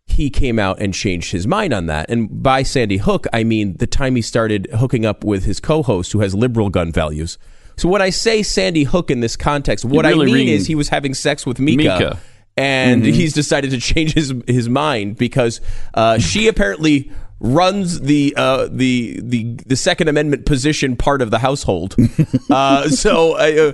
he 0.05 0.29
came 0.29 0.59
out 0.59 0.79
and 0.79 0.93
changed 0.93 1.31
his 1.31 1.45
mind 1.45 1.73
on 1.73 1.87
that. 1.87 2.09
And 2.09 2.41
by 2.41 2.63
Sandy 2.63 2.97
Hook, 2.97 3.25
I 3.33 3.43
mean 3.43 3.75
the 3.77 3.87
time 3.87 4.15
he 4.15 4.21
started 4.21 4.67
hooking 4.77 5.05
up 5.05 5.23
with 5.23 5.43
his 5.45 5.59
co-host 5.59 6.13
who 6.13 6.21
has 6.21 6.33
liberal 6.33 6.69
gun 6.69 6.91
values. 6.91 7.37
So 7.77 7.89
when 7.89 8.01
I 8.01 8.11
say 8.11 8.41
Sandy 8.43 8.83
Hook 8.83 9.11
in 9.11 9.19
this 9.19 9.35
context, 9.35 9.83
what 9.83 10.05
really 10.05 10.23
I 10.23 10.25
mean 10.27 10.45
mean 10.45 10.47
is 10.47 10.67
he 10.67 10.75
was 10.75 10.87
having 10.87 11.13
sex 11.13 11.45
with 11.45 11.59
Mika. 11.59 11.77
Mika. 11.83 12.19
And 12.57 13.03
Mm-hmm. 13.03 13.11
he's 13.11 13.33
decided 13.33 13.71
to 13.71 13.79
change 13.81 14.13
his 14.13 14.33
his 14.47 14.69
mind 14.69 15.17
because 15.17 15.59
uh, 15.93 16.17
she 16.19 16.47
apparently 16.47 17.11
runs 17.39 18.01
the 18.01 18.33
uh, 18.37 18.67
the 18.71 19.19
the 19.21 19.55
the 19.65 19.75
Second 19.75 20.07
Amendment 20.07 20.45
position 20.45 20.95
part 20.95 21.21
of 21.21 21.31
the 21.31 21.39
household. 21.39 21.95
uh, 22.49 22.89
so, 22.89 23.33
uh, 23.33 23.73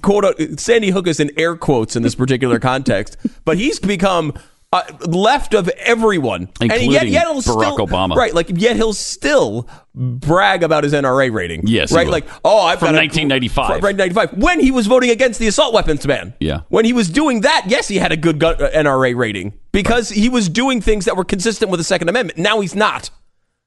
quote 0.00 0.24
uh, 0.24 0.56
Sandy 0.56 0.90
Hook 0.90 1.06
is 1.06 1.20
in 1.20 1.30
air 1.36 1.56
quotes 1.56 1.96
in 1.96 2.02
this 2.02 2.14
particular 2.14 2.58
context, 2.58 3.16
but 3.44 3.56
he's 3.56 3.78
become. 3.78 4.34
Uh, 4.72 4.84
left 5.08 5.52
of 5.52 5.68
everyone, 5.78 6.42
and 6.60 6.70
yet, 6.70 6.80
Including 6.80 7.12
yet 7.12 7.22
he'll 7.26 7.34
Barack 7.42 7.42
still, 7.42 7.78
Obama. 7.78 8.14
right? 8.14 8.32
Like, 8.32 8.50
yet 8.54 8.76
he'll 8.76 8.92
still 8.92 9.68
brag 9.96 10.62
about 10.62 10.84
his 10.84 10.92
NRA 10.92 11.32
rating. 11.32 11.66
Yes, 11.66 11.90
right. 11.90 12.06
Like, 12.06 12.24
oh, 12.44 12.60
I've 12.66 12.78
From 12.78 12.94
1995. 12.94 13.66
from 13.66 13.82
1995 13.82 14.40
when 14.40 14.60
he 14.60 14.70
was 14.70 14.86
voting 14.86 15.10
against 15.10 15.40
the 15.40 15.48
assault 15.48 15.74
weapons 15.74 16.06
ban. 16.06 16.34
Yeah. 16.38 16.60
When 16.68 16.84
he 16.84 16.92
was 16.92 17.10
doing 17.10 17.40
that, 17.40 17.64
yes, 17.66 17.88
he 17.88 17.96
had 17.96 18.12
a 18.12 18.16
good 18.16 18.38
gun, 18.38 18.62
uh, 18.62 18.70
NRA 18.72 19.16
rating 19.16 19.54
because 19.72 20.08
he 20.10 20.28
was 20.28 20.48
doing 20.48 20.80
things 20.80 21.04
that 21.06 21.16
were 21.16 21.24
consistent 21.24 21.72
with 21.72 21.80
the 21.80 21.84
Second 21.84 22.08
Amendment. 22.08 22.38
Now 22.38 22.60
he's 22.60 22.76
not. 22.76 23.10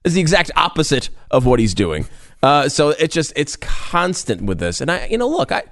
It's 0.06 0.14
the 0.14 0.22
exact 0.22 0.52
opposite 0.56 1.10
of 1.30 1.44
what 1.44 1.60
he's 1.60 1.74
doing. 1.74 2.08
Uh, 2.42 2.70
so 2.70 2.90
it's 2.90 3.12
just 3.14 3.34
it's 3.36 3.56
constant 3.56 4.40
with 4.42 4.58
this, 4.58 4.80
and 4.80 4.90
I, 4.90 5.06
you 5.08 5.18
know, 5.18 5.28
look, 5.28 5.52
I 5.52 5.64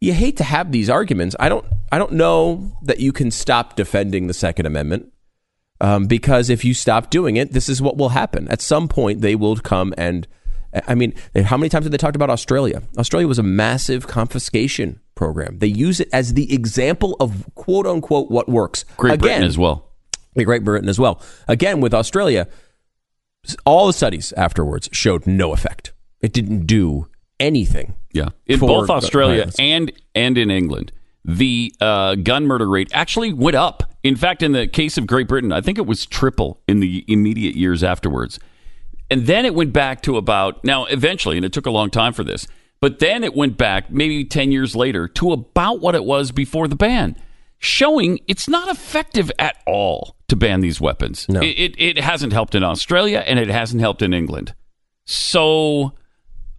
you 0.00 0.12
hate 0.12 0.36
to 0.36 0.44
have 0.44 0.72
these 0.72 0.88
arguments. 0.88 1.34
I 1.38 1.48
don't, 1.48 1.64
I 1.90 1.98
don't 1.98 2.12
know 2.12 2.72
that 2.82 3.00
you 3.00 3.12
can 3.12 3.30
stop 3.30 3.76
defending 3.76 4.26
the 4.26 4.34
Second 4.34 4.66
Amendment. 4.66 5.12
Um, 5.80 6.06
because 6.06 6.50
if 6.50 6.64
you 6.64 6.74
stop 6.74 7.08
doing 7.08 7.36
it, 7.36 7.52
this 7.52 7.68
is 7.68 7.80
what 7.80 7.96
will 7.96 8.08
happen. 8.08 8.48
At 8.48 8.60
some 8.60 8.88
point, 8.88 9.20
they 9.20 9.36
will 9.36 9.56
come 9.56 9.94
and, 9.96 10.26
I 10.86 10.96
mean, 10.96 11.14
how 11.44 11.56
many 11.56 11.68
times 11.68 11.84
have 11.84 11.92
they 11.92 11.98
talked 11.98 12.16
about 12.16 12.30
Australia? 12.30 12.82
Australia 12.98 13.28
was 13.28 13.38
a 13.38 13.44
massive 13.44 14.06
confiscation 14.08 15.00
program. 15.14 15.58
They 15.60 15.68
use 15.68 16.00
it 16.00 16.08
as 16.12 16.34
the 16.34 16.52
example 16.52 17.16
of 17.20 17.48
quote 17.54 17.86
unquote 17.86 18.28
what 18.30 18.48
works. 18.48 18.84
Great 18.96 19.14
Again, 19.14 19.20
Britain 19.20 19.44
as 19.44 19.56
well. 19.56 19.92
the 20.34 20.44
Great 20.44 20.64
Britain 20.64 20.88
as 20.88 20.98
well. 20.98 21.22
Again, 21.46 21.80
with 21.80 21.94
Australia, 21.94 22.48
all 23.64 23.86
the 23.86 23.92
studies 23.92 24.32
afterwards 24.32 24.88
showed 24.92 25.26
no 25.26 25.52
effect. 25.52 25.92
It 26.20 26.32
didn't 26.32 26.66
do 26.66 27.08
anything. 27.40 27.94
Yeah, 28.12 28.28
in 28.46 28.58
both 28.58 28.90
Australia 28.90 29.40
violence. 29.40 29.56
and 29.58 29.92
and 30.14 30.38
in 30.38 30.50
England, 30.50 30.92
the 31.24 31.72
uh, 31.80 32.14
gun 32.16 32.46
murder 32.46 32.68
rate 32.68 32.90
actually 32.92 33.32
went 33.32 33.56
up. 33.56 33.84
In 34.02 34.16
fact, 34.16 34.42
in 34.42 34.52
the 34.52 34.66
case 34.66 34.96
of 34.96 35.06
Great 35.06 35.28
Britain, 35.28 35.52
I 35.52 35.60
think 35.60 35.78
it 35.78 35.86
was 35.86 36.06
triple 36.06 36.60
in 36.66 36.80
the 36.80 37.04
immediate 37.06 37.54
years 37.54 37.84
afterwards, 37.84 38.40
and 39.10 39.26
then 39.26 39.44
it 39.44 39.54
went 39.54 39.72
back 39.72 40.00
to 40.02 40.16
about 40.16 40.64
now. 40.64 40.86
Eventually, 40.86 41.36
and 41.36 41.44
it 41.44 41.52
took 41.52 41.66
a 41.66 41.70
long 41.70 41.90
time 41.90 42.12
for 42.12 42.24
this, 42.24 42.48
but 42.80 42.98
then 42.98 43.22
it 43.22 43.34
went 43.34 43.58
back 43.58 43.90
maybe 43.90 44.24
ten 44.24 44.50
years 44.50 44.74
later 44.74 45.06
to 45.06 45.32
about 45.32 45.80
what 45.80 45.94
it 45.94 46.04
was 46.04 46.32
before 46.32 46.66
the 46.66 46.76
ban, 46.76 47.14
showing 47.58 48.20
it's 48.26 48.48
not 48.48 48.68
effective 48.68 49.30
at 49.38 49.56
all 49.66 50.16
to 50.28 50.36
ban 50.36 50.60
these 50.60 50.80
weapons. 50.80 51.28
No. 51.28 51.40
It, 51.40 51.58
it 51.58 51.74
it 51.78 51.98
hasn't 51.98 52.32
helped 52.32 52.54
in 52.54 52.64
Australia, 52.64 53.22
and 53.26 53.38
it 53.38 53.48
hasn't 53.48 53.80
helped 53.82 54.00
in 54.00 54.14
England. 54.14 54.54
So 55.04 55.92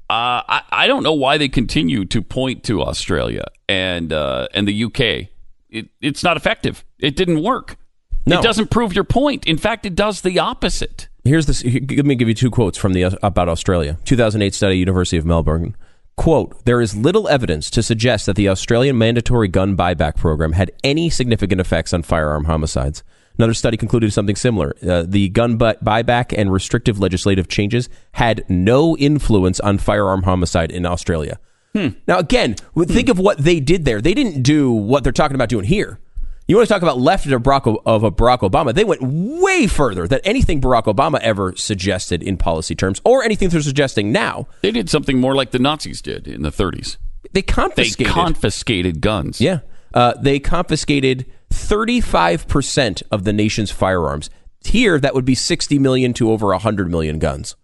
uh, 0.09 0.41
I, 0.47 0.61
I 0.71 0.87
don't 0.87 1.03
know 1.03 1.13
why 1.13 1.37
they 1.37 1.47
continue 1.49 2.05
to 2.05 2.21
point 2.21 2.63
to 2.65 2.81
Australia 2.81 3.45
and 3.67 4.11
uh, 4.11 4.47
and 4.53 4.67
the 4.67 4.83
UK. 4.85 5.29
It, 5.69 5.89
it's 6.01 6.23
not 6.23 6.35
effective. 6.37 6.83
It 6.97 7.15
didn't 7.15 7.43
work. 7.43 7.77
No. 8.25 8.39
It 8.39 8.43
doesn't 8.43 8.69
prove 8.71 8.93
your 8.93 9.03
point. 9.03 9.45
In 9.47 9.57
fact, 9.57 9.85
it 9.85 9.95
does 9.95 10.21
the 10.21 10.39
opposite. 10.39 11.07
Here's 11.23 11.45
this. 11.45 11.61
here- 11.61 11.81
Let 11.89 12.05
me 12.05 12.15
give 12.15 12.27
you 12.27 12.33
two 12.33 12.49
quotes 12.51 12.77
from 12.77 12.93
the 12.93 13.03
about 13.23 13.49
Australia. 13.49 13.97
2008 14.05 14.53
study, 14.53 14.77
University 14.77 15.17
of 15.17 15.25
Melbourne. 15.25 15.75
Quote: 16.15 16.65
There 16.65 16.81
is 16.81 16.95
little 16.95 17.27
evidence 17.29 17.69
to 17.69 17.83
suggest 17.83 18.25
that 18.25 18.35
the 18.35 18.49
Australian 18.49 18.97
mandatory 18.97 19.47
gun 19.47 19.77
buyback 19.77 20.15
program 20.15 20.53
had 20.53 20.71
any 20.83 21.09
significant 21.09 21.61
effects 21.61 21.93
on 21.93 22.01
firearm 22.03 22.45
homicides. 22.45 23.03
Another 23.39 23.53
study 23.53 23.77
concluded 23.77 24.11
something 24.11 24.35
similar. 24.35 24.75
Uh, 24.85 25.03
the 25.07 25.29
gun 25.29 25.55
bu- 25.55 25.73
buyback 25.81 26.37
and 26.37 26.51
restrictive 26.51 26.99
legislative 26.99 27.47
changes 27.47 27.87
had 28.11 28.43
no 28.49 28.97
influence 28.97 29.61
on 29.61 29.77
firearm 29.77 30.23
homicide 30.23 30.71
in 30.71 30.85
Australia. 30.85 31.39
Now, 31.73 32.17
again, 32.19 32.55
think 32.87 33.07
of 33.07 33.17
what 33.19 33.37
they 33.37 33.61
did 33.61 33.85
there. 33.85 34.01
They 34.01 34.13
didn't 34.13 34.41
do 34.43 34.69
what 34.71 35.03
they're 35.05 35.13
talking 35.13 35.35
about 35.35 35.47
doing 35.47 35.63
here. 35.65 35.99
You 36.47 36.57
want 36.57 36.67
to 36.67 36.73
talk 36.73 36.81
about 36.81 36.97
left 36.99 37.27
of 37.27 37.41
Barack, 37.43 37.67
O- 37.67 37.81
of 37.85 38.03
a 38.03 38.11
Barack 38.11 38.39
Obama? 38.39 38.73
They 38.73 38.83
went 38.83 39.01
way 39.03 39.67
further 39.67 40.05
than 40.07 40.19
anything 40.25 40.59
Barack 40.59 40.85
Obama 40.93 41.19
ever 41.19 41.55
suggested 41.55 42.21
in 42.23 42.35
policy 42.37 42.75
terms, 42.75 42.99
or 43.05 43.23
anything 43.23 43.47
they're 43.49 43.61
suggesting 43.61 44.11
now. 44.11 44.47
They 44.61 44.71
did 44.71 44.89
something 44.89 45.21
more 45.21 45.35
like 45.35 45.51
the 45.51 45.59
Nazis 45.59 46.01
did 46.01 46.27
in 46.27 46.41
the 46.41 46.49
30s. 46.51 46.97
They 47.31 47.43
confiscated. 47.43 47.43
They 47.43 47.43
confiscated. 47.43 48.13
confiscated 48.13 49.01
guns. 49.01 49.39
yeah, 49.39 49.59
uh, 49.93 50.15
they 50.19 50.39
confiscated 50.39 51.25
35 51.59 52.47
percent 52.47 53.03
of 53.11 53.23
the 53.23 53.33
nation's 53.33 53.71
firearms. 53.71 54.29
Here, 54.65 54.99
that 54.99 55.15
would 55.15 55.25
be 55.25 55.35
60 55.35 55.79
million 55.79 56.13
to 56.13 56.31
over 56.31 56.47
100 56.47 56.89
million 56.89 57.19
guns. 57.19 57.55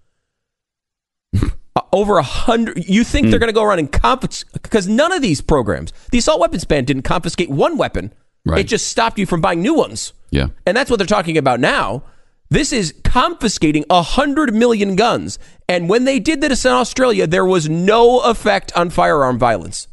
Uh, 1.78 1.82
over 1.92 2.18
a 2.18 2.24
hundred. 2.24 2.88
You 2.88 3.04
think 3.04 3.28
they're 3.28 3.38
going 3.38 3.50
to 3.50 3.54
go 3.54 3.64
around 3.64 3.80
and 3.80 3.92
confiscate? 3.92 4.50
Because 4.54 4.88
none 4.88 5.12
of 5.12 5.22
these 5.22 5.42
programs, 5.42 5.92
the 6.10 6.20
assault 6.20 6.40
weapons 6.40 6.64
ban, 6.64 6.86
didn't 6.86 7.02
confiscate 7.02 7.50
one 7.50 7.75
weapon. 7.75 8.14
Right. 8.46 8.62
It 8.62 8.68
just 8.68 8.88
stopped 8.88 9.20
you 9.20 9.25
from 9.25 9.42
buying 9.42 9.62
new 9.62 9.74
ones. 9.74 10.14
Yeah. 10.32 10.48
And 10.66 10.78
that's 10.78 10.90
what 10.90 11.00
they're 11.00 11.06
talking 11.06 11.38
about 11.38 11.60
now. 11.60 12.04
This 12.50 12.72
is 12.72 12.94
confiscating 13.04 13.84
a 13.90 14.02
hundred 14.02 14.54
million 14.54 14.96
guns. 14.96 15.38
And 15.68 15.90
when 15.90 16.06
they 16.06 16.20
did 16.20 16.40
this 16.40 16.64
in 16.64 16.72
Australia, 16.72 17.28
there 17.28 17.46
was 17.46 17.68
no 17.68 18.22
effect 18.22 18.72
on 18.78 18.90
firearm 18.90 19.38
violence. 19.38 19.90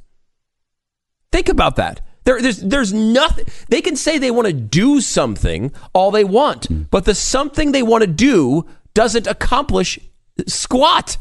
Think 1.33 1.49
about 1.49 1.77
that. 1.77 2.01
There, 2.25 2.41
there's, 2.41 2.59
there's 2.59 2.93
nothing. 2.93 3.47
They 3.69 3.81
can 3.81 3.97
say 3.97 4.19
they 4.19 4.31
want 4.31 4.47
to 4.47 4.52
do 4.52 5.00
something 5.00 5.73
all 5.93 6.11
they 6.11 6.25
want, 6.25 6.91
but 6.91 7.05
the 7.05 7.14
something 7.14 7.73
they 7.73 7.83
want 7.83 8.02
to 8.02 8.07
do 8.07 8.67
doesn't 8.95 9.26
accomplish 9.26 9.99
squat. 10.47 11.17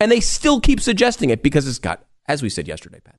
And 0.00 0.12
they 0.12 0.20
still 0.20 0.60
keep 0.60 0.80
suggesting 0.80 1.30
it 1.30 1.42
because 1.42 1.66
it's 1.66 1.80
got, 1.80 2.04
as 2.26 2.42
we 2.42 2.48
said 2.48 2.68
yesterday, 2.68 3.00
Pat, 3.00 3.18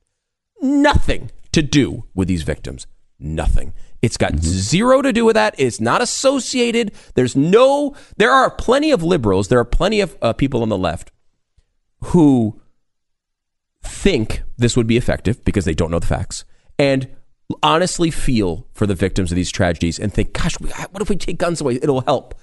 nothing 0.62 1.30
to 1.52 1.60
do 1.60 2.04
with 2.14 2.26
these 2.26 2.42
victims. 2.42 2.86
Nothing. 3.18 3.74
It's 4.00 4.16
got 4.16 4.38
zero 4.38 5.02
to 5.02 5.12
do 5.12 5.26
with 5.26 5.34
that. 5.34 5.54
It's 5.58 5.78
not 5.78 6.00
associated. 6.00 6.92
There's 7.14 7.36
no, 7.36 7.94
there 8.16 8.30
are 8.32 8.50
plenty 8.50 8.92
of 8.92 9.02
liberals, 9.02 9.48
there 9.48 9.58
are 9.58 9.64
plenty 9.64 10.00
of 10.00 10.16
uh, 10.22 10.32
people 10.32 10.62
on 10.62 10.70
the 10.70 10.78
left 10.78 11.12
who 12.04 12.58
think 13.82 14.42
this 14.56 14.74
would 14.74 14.86
be 14.86 14.96
effective 14.96 15.44
because 15.44 15.66
they 15.66 15.74
don't 15.74 15.90
know 15.90 15.98
the 15.98 16.06
facts 16.06 16.46
and 16.80 17.08
honestly 17.62 18.10
feel 18.10 18.66
for 18.72 18.86
the 18.86 18.94
victims 18.94 19.30
of 19.30 19.36
these 19.36 19.50
tragedies 19.50 19.98
and 19.98 20.14
think, 20.14 20.32
gosh, 20.32 20.54
what 20.54 21.02
if 21.02 21.10
we 21.10 21.16
take 21.16 21.36
guns 21.36 21.60
away? 21.60 21.74
It'll 21.74 22.00
help. 22.00 22.34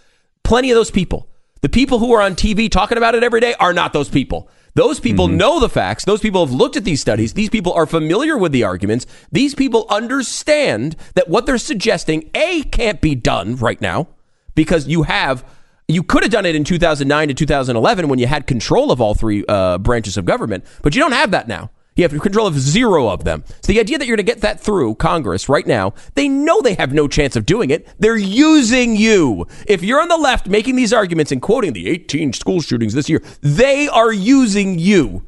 Plenty 0.43 0.69
of 0.69 0.75
those 0.75 0.91
people. 0.91 1.27
The 1.61 1.69
people 1.69 1.97
who 1.97 2.13
are 2.13 2.21
on 2.21 2.35
TV 2.35 2.69
talking 2.69 2.99
about 2.99 3.15
it 3.15 3.23
every 3.23 3.41
day 3.41 3.55
are 3.55 3.73
not 3.73 3.93
those 3.93 4.09
people. 4.09 4.47
Those 4.75 4.99
people 4.99 5.27
know 5.27 5.59
the 5.59 5.69
facts. 5.69 6.05
Those 6.05 6.19
people 6.19 6.45
have 6.45 6.53
looked 6.53 6.77
at 6.77 6.83
these 6.83 7.01
studies. 7.01 7.33
These 7.33 7.49
people 7.49 7.73
are 7.73 7.87
familiar 7.87 8.37
with 8.37 8.51
the 8.51 8.63
arguments. 8.63 9.07
These 9.31 9.55
people 9.55 9.87
understand 9.89 10.95
that 11.15 11.29
what 11.29 11.47
they're 11.47 11.57
suggesting, 11.57 12.29
A, 12.35 12.61
can't 12.61 13.01
be 13.01 13.15
done 13.15 13.55
right 13.55 13.81
now 13.81 14.07
because 14.53 14.87
you 14.87 15.01
have 15.03 15.43
you 15.87 16.03
could 16.03 16.21
have 16.21 16.31
done 16.31 16.45
it 16.45 16.53
in 16.53 16.63
2009 16.63 17.29
to 17.29 17.33
2011 17.33 18.07
when 18.07 18.19
you 18.19 18.27
had 18.27 18.45
control 18.45 18.91
of 18.91 19.01
all 19.01 19.15
three 19.15 19.43
uh, 19.47 19.79
branches 19.79 20.15
of 20.15 20.25
government, 20.25 20.63
but 20.83 20.93
you 20.93 21.01
don't 21.01 21.13
have 21.13 21.31
that 21.31 21.47
now. 21.47 21.71
You 21.97 22.03
have 22.03 22.21
control 22.21 22.47
of 22.47 22.57
zero 22.57 23.09
of 23.09 23.23
them. 23.23 23.43
So 23.61 23.73
the 23.73 23.79
idea 23.79 23.97
that 23.97 24.05
you're 24.05 24.15
going 24.15 24.25
to 24.25 24.31
get 24.31 24.41
that 24.41 24.61
through 24.61 24.95
Congress 24.95 25.49
right 25.49 25.65
now, 25.65 25.95
they 26.13 26.29
know 26.29 26.61
they 26.61 26.75
have 26.75 26.93
no 26.93 27.07
chance 27.07 27.35
of 27.35 27.45
doing 27.45 27.71
it. 27.71 27.87
They're 27.99 28.15
using 28.15 28.95
you. 28.95 29.47
If 29.67 29.83
you're 29.83 29.99
on 29.99 30.07
the 30.07 30.17
left 30.17 30.47
making 30.47 30.75
these 30.75 30.93
arguments 30.93 31.31
and 31.31 31.41
quoting 31.41 31.73
the 31.73 31.89
18 31.89 32.33
school 32.33 32.61
shootings 32.61 32.93
this 32.93 33.09
year, 33.09 33.21
they 33.41 33.87
are 33.87 34.13
using 34.13 34.77
you. 34.77 35.25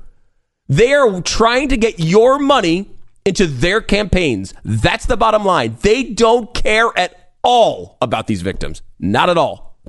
They 0.68 0.94
are 0.94 1.20
trying 1.22 1.70
to 1.70 1.78
get 1.78 2.00
your 2.00 2.38
money 2.38 2.92
into 3.26 3.48
their 3.48 3.82
campaigns. 3.82 4.54
That's 4.64 5.08
the 5.08 5.18
bottom 5.18 5.44
line. 5.44 5.78
They 5.82 6.04
don't 6.04 6.54
care 6.54 6.92
at 6.96 7.34
all 7.44 7.98
about 8.00 8.28
these 8.28 8.44
victims. 8.44 8.84
Not 9.00 9.30
at 9.30 9.38
all. 9.38 9.80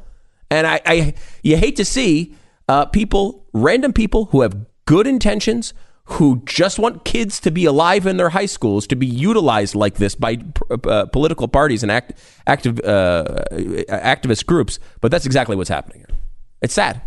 And 0.51 0.67
I, 0.67 0.81
I 0.87 1.15
you 1.43 1.59
hate 1.59 1.77
to 1.77 1.85
see 1.85 2.35
uh, 2.69 2.87
people, 2.87 3.47
random 3.53 3.93
people 3.93 4.27
who 4.27 4.41
have 4.41 4.57
good 4.87 5.07
intentions, 5.07 5.75
who 6.13 6.43
just 6.45 6.79
want 6.79 7.05
kids 7.05 7.41
to 7.41 7.51
be 7.51 7.65
alive 7.65 8.07
in 8.07 8.17
their 8.17 8.31
high 8.31 8.47
schools, 8.47 8.87
to 8.89 8.97
be 8.97 9.07
utilized 9.07 9.75
like 9.75 9.95
this 9.95 10.15
by 10.15 10.39
uh, 10.85 11.07
political 11.07 11.49
parties 11.49 11.83
and 11.83 11.93
act, 11.93 12.15
active 12.47 12.81
uh, 12.81 13.45
activist 13.53 14.47
groups. 14.47 14.79
But 15.01 15.11
that's 15.11 15.27
exactly 15.27 15.57
what's 15.57 15.71
happening 15.71 15.99
here. 15.99 16.19
It's 16.63 16.75
sad. 16.75 17.03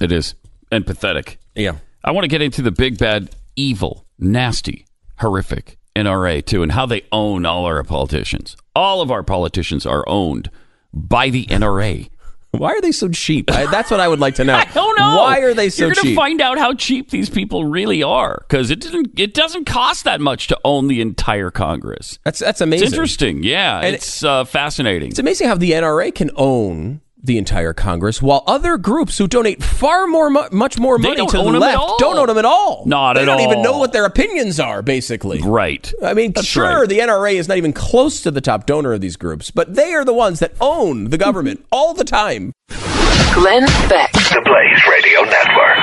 It 0.00 0.12
is. 0.12 0.34
And 0.70 0.86
pathetic. 0.86 1.38
Yeah. 1.54 1.76
I 2.04 2.12
want 2.12 2.24
to 2.24 2.28
get 2.28 2.42
into 2.42 2.62
the 2.62 2.70
big, 2.70 2.98
bad, 2.98 3.34
evil, 3.56 4.06
nasty, 4.18 4.86
horrific 5.18 5.78
NRA, 5.94 6.44
too, 6.44 6.62
and 6.62 6.72
how 6.72 6.86
they 6.86 7.02
own 7.12 7.44
all 7.44 7.66
our 7.66 7.82
politicians. 7.82 8.56
All 8.74 9.00
of 9.00 9.10
our 9.10 9.22
politicians 9.22 9.84
are 9.84 10.08
owned 10.08 10.50
by 10.92 11.30
the 11.30 11.46
NRA. 11.46 12.08
Why 12.52 12.70
are 12.72 12.80
they 12.80 12.92
so 12.92 13.08
cheap? 13.08 13.50
I, 13.50 13.66
that's 13.66 13.90
what 13.90 14.00
I 14.00 14.08
would 14.08 14.20
like 14.20 14.36
to 14.36 14.44
know. 14.48 14.54
I 14.54 14.64
don't 14.64 14.98
know. 14.98 15.16
Why 15.18 15.40
are 15.40 15.54
they 15.54 15.68
so 15.68 15.76
cheap? 15.76 15.78
You're 15.80 15.94
gonna 15.94 16.08
cheap? 16.08 16.16
find 16.16 16.40
out 16.40 16.58
how 16.58 16.72
cheap 16.74 17.10
these 17.10 17.28
people 17.28 17.64
really 17.66 18.02
are 18.02 18.44
because 18.48 18.70
it 18.70 18.80
didn't. 18.80 19.18
It 19.18 19.34
doesn't 19.34 19.66
cost 19.66 20.04
that 20.04 20.20
much 20.20 20.46
to 20.48 20.58
own 20.64 20.88
the 20.88 21.00
entire 21.00 21.50
Congress. 21.50 22.18
that's 22.24 22.38
that's 22.38 22.60
amazing. 22.60 22.86
It's 22.86 22.92
interesting. 22.94 23.42
Yeah, 23.42 23.80
And 23.80 23.94
it's 23.94 24.24
uh, 24.24 24.44
fascinating. 24.44 25.10
It's 25.10 25.18
amazing 25.18 25.48
how 25.48 25.56
the 25.56 25.72
NRA 25.72 26.14
can 26.14 26.30
own 26.36 27.00
the 27.22 27.36
entire 27.38 27.72
Congress, 27.72 28.22
while 28.22 28.42
other 28.46 28.76
groups 28.78 29.18
who 29.18 29.26
donate 29.26 29.62
far 29.62 30.06
more, 30.06 30.30
much 30.30 30.78
more 30.78 30.98
money 30.98 31.16
to 31.26 31.32
the 31.32 31.38
own 31.38 31.48
'em 31.56 31.62
at 31.62 31.74
left 31.76 31.98
don't 31.98 32.16
own 32.16 32.26
them 32.28 32.38
at 32.38 32.44
all. 32.44 32.84
Not 32.86 33.14
they 33.14 33.22
at 33.22 33.26
don't 33.26 33.40
even 33.40 33.60
know 33.62 33.78
what 33.78 33.92
their 33.92 34.04
opinions 34.04 34.60
are. 34.60 34.82
Basically, 34.82 35.40
Right. 35.42 35.92
I 36.04 36.14
mean, 36.14 36.32
That's 36.32 36.46
sure, 36.46 36.80
right. 36.80 36.88
the 36.88 37.00
NRA 37.00 37.36
is 37.36 37.48
not 37.48 37.56
even 37.58 37.72
close 37.72 38.20
to 38.22 38.30
the 38.30 38.40
top 38.40 38.66
donor 38.66 38.92
of 38.92 39.00
these 39.00 39.16
groups, 39.16 39.50
but 39.50 39.74
they 39.74 39.92
are 39.94 40.04
the 40.04 40.14
ones 40.14 40.38
that 40.38 40.52
own 40.60 41.10
the 41.10 41.18
government 41.18 41.64
all 41.72 41.92
the 41.94 42.04
time. 42.04 42.52
Glenn 43.34 43.66
Beck. 43.88 44.12
The 44.12 44.40
Blaze 44.44 44.82
Radio 44.90 45.22
Network. 45.22 45.76